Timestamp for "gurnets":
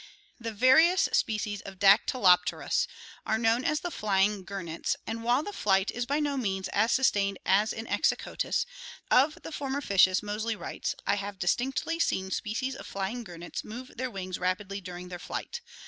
4.43-4.95, 13.23-13.63